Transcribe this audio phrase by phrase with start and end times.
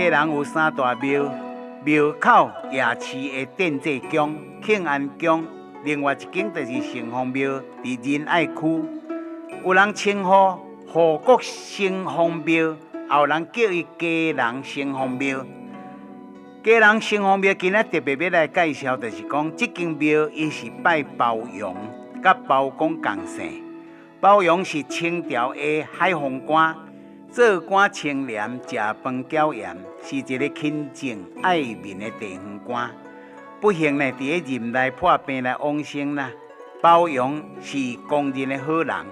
[0.00, 1.30] 家人有三大庙，
[1.84, 4.34] 庙口夜市的电济宫、
[4.64, 5.44] 庆安宫，
[5.84, 8.82] 另外一间就是城隍庙，伫仁爱区。
[9.62, 10.58] 有人称呼
[10.90, 15.44] 护国城隍庙，也有人叫伊家人城隍庙。
[16.64, 21.76] 家人城隍庙今仔特别要来介绍，就是讲这间庙伊是拜包容，
[22.22, 23.62] 甲包公共姓。
[24.18, 26.74] 包容是清朝的海风官，
[27.32, 32.90] 做官清廉，食饭娇严，是一个勤政爱民的地方官。
[33.60, 36.28] 不幸呢，伫个任内破病来往生啦。
[36.82, 39.06] 包容是公认的好人，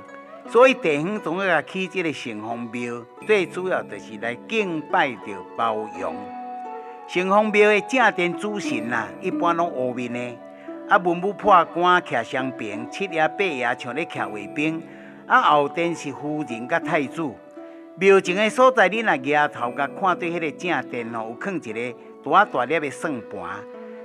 [0.49, 6.17] 所以地方总要起这个城隍庙，最主要就是来敬拜着包容。
[7.07, 10.39] 城隍庙的正殿主神呐，一般拢乌面的，
[10.89, 14.83] 啊，文武破官徛双边，七爷八爷像咧徛卫兵。
[15.29, 17.31] 啊，后殿是夫人甲太子。
[18.01, 23.59] 庙前的所在，你若抬头甲看对迄个正殿吼，有放一个大大粒的算盘。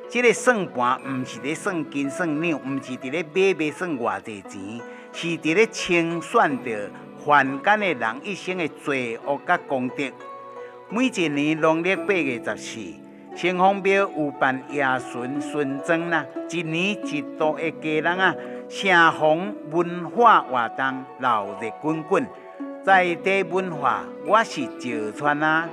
[0.09, 6.89] 这个算盘毋是伫算金算两，毋是伫咧买卖算偌济钱，是伫咧清算着
[7.23, 10.11] 凡间的人一生的罪恶甲功德。
[10.89, 12.80] 每一年农历八月十四，
[13.35, 18.35] 城隍庙有办爷巡巡庄啦，一年一度的家人啊。
[18.69, 22.25] 城隍文化活动闹热滚滚，
[22.83, 25.69] 在地文化我是石川啊。